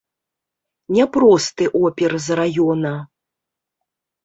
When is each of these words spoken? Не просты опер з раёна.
Не 0.97 1.05
просты 1.17 1.69
опер 1.83 2.11
з 2.29 2.41
раёна. 2.41 2.97